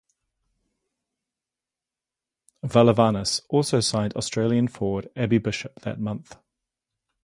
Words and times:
Valavanis 2.65 3.41
also 3.49 3.79
signed 3.79 4.15
Australian 4.15 4.67
forward 4.67 5.09
Abby 5.15 5.37
Bishop 5.37 5.79
that 5.81 5.99
month. 5.99 6.37